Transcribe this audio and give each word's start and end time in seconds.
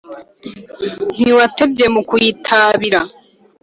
Ntiwatebye 1.21 1.85
mu 1.93 2.01
kuyitabira 2.09 3.01